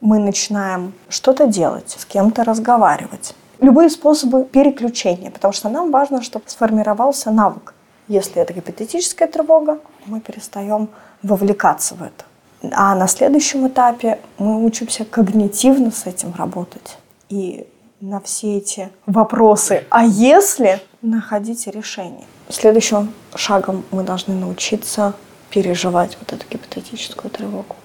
[0.00, 3.34] Мы начинаем что-то делать, с кем-то разговаривать.
[3.60, 7.74] Любые способы переключения, потому что нам важно, чтобы сформировался навык.
[8.08, 10.88] Если это гипотетическая тревога, мы перестаем
[11.22, 12.24] вовлекаться в это.
[12.70, 16.96] А на следующем этапе мы учимся когнитивно с этим работать.
[17.28, 17.66] И
[18.00, 22.24] на все эти вопросы «а если?» находите решение.
[22.48, 25.14] Следующим шагом мы должны научиться
[25.50, 27.76] переживать вот эту гипотетическую тревогу.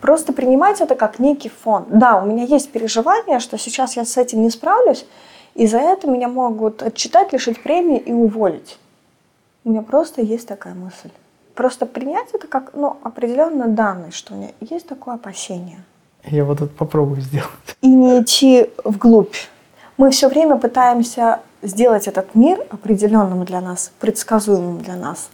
[0.00, 1.86] Просто принимать это как некий фон.
[1.88, 5.06] Да, у меня есть переживание, что сейчас я с этим не справлюсь,
[5.54, 8.78] и за это меня могут отчитать, лишить премии и уволить.
[9.64, 11.10] У меня просто есть такая мысль.
[11.58, 15.84] Просто принять это как ну, определенно данность, что у меня есть такое опасение.
[16.24, 17.50] Я вот это попробую сделать.
[17.80, 19.34] И не идти вглубь
[19.98, 25.28] мы все время пытаемся сделать этот мир определенным для нас, предсказуемым для нас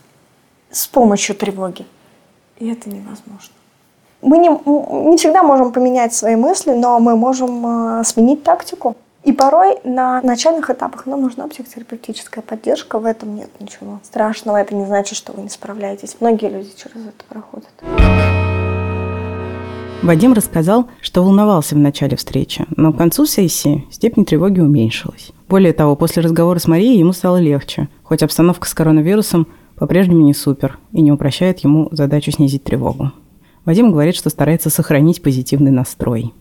[0.70, 1.86] с помощью тревоги.
[2.58, 3.54] И это невозможно.
[4.22, 8.96] Мы не, не всегда можем поменять свои мысли, но мы можем э, сменить тактику.
[9.24, 12.98] И порой на начальных этапах нам нужна психотерапевтическая поддержка.
[12.98, 14.58] В этом нет ничего страшного.
[14.58, 16.16] Это не значит, что вы не справляетесь.
[16.20, 17.70] Многие люди через это проходят.
[20.02, 25.32] Вадим рассказал, что волновался в начале встречи, но к концу сессии степень тревоги уменьшилась.
[25.48, 29.46] Более того, после разговора с Марией ему стало легче, хоть обстановка с коронавирусом
[29.76, 33.12] по-прежнему не супер и не упрощает ему задачу снизить тревогу.
[33.64, 36.34] Вадим говорит, что старается сохранить позитивный настрой.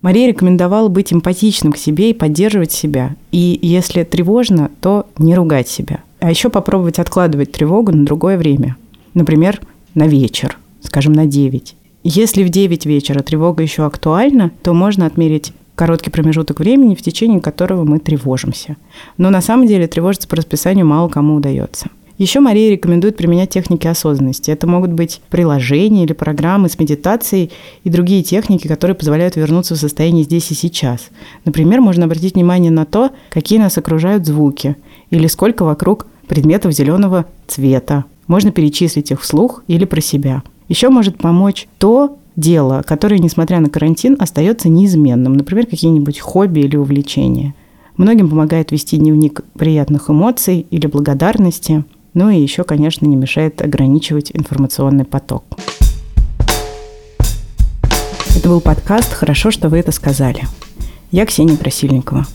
[0.00, 3.16] Мария рекомендовала быть эмпатичным к себе и поддерживать себя.
[3.32, 6.00] И если тревожно, то не ругать себя.
[6.20, 8.76] А еще попробовать откладывать тревогу на другое время.
[9.14, 9.60] Например,
[9.94, 11.74] на вечер, скажем, на 9.
[12.04, 17.40] Если в 9 вечера тревога еще актуальна, то можно отмерить короткий промежуток времени, в течение
[17.40, 18.76] которого мы тревожимся.
[19.16, 21.88] Но на самом деле тревожиться по расписанию мало кому удается.
[22.18, 24.50] Еще Мария рекомендует применять техники осознанности.
[24.50, 27.52] Это могут быть приложения или программы с медитацией
[27.84, 31.10] и другие техники, которые позволяют вернуться в состояние здесь и сейчас.
[31.44, 34.76] Например, можно обратить внимание на то, какие нас окружают звуки
[35.10, 38.04] или сколько вокруг предметов зеленого цвета.
[38.26, 40.42] Можно перечислить их вслух или про себя.
[40.68, 45.34] Еще может помочь то дело, которое, несмотря на карантин, остается неизменным.
[45.34, 47.54] Например, какие-нибудь хобби или увлечения.
[47.96, 51.84] Многим помогает вести дневник приятных эмоций или благодарности.
[52.20, 55.44] Ну и еще, конечно, не мешает ограничивать информационный поток.
[58.34, 60.42] Это был подкаст «Хорошо, что вы это сказали».
[61.12, 62.26] Я Ксения Красильникова.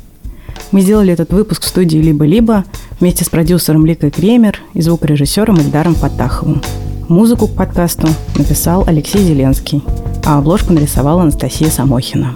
[0.72, 2.64] Мы сделали этот выпуск в студии «Либо-либо»
[3.02, 6.62] вместе с продюсером Ликой Кремер и звукорежиссером Эльдаром Фатаховым.
[7.10, 8.08] Музыку к подкасту
[8.38, 9.84] написал Алексей Зеленский,
[10.24, 12.34] а обложку нарисовала Анастасия Самохина.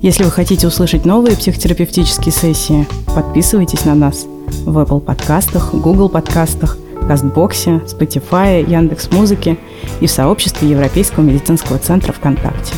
[0.00, 4.24] Если вы хотите услышать новые психотерапевтические сессии, подписывайтесь на нас
[4.64, 9.56] в Apple подкастах, Google подкастах, Кастбоксе, Spotify, Яндекс Музыке
[10.00, 12.74] и в сообществе Европейского медицинского центра ВКонтакте.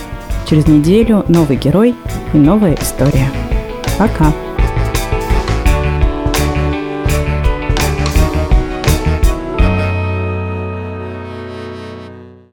[0.48, 1.94] Через неделю новый герой
[2.32, 3.30] и новая история.
[3.98, 4.32] Пока!